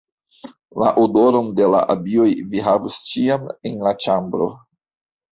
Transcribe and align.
La 0.83 0.87
odoron 1.01 1.49
de 1.59 1.67
la 1.73 1.81
abioj 1.95 2.29
vi 2.53 2.63
havos 2.67 2.97
ĉiam 3.11 3.45
en 3.71 3.75
la 3.89 3.93
ĉambro. 4.07 4.49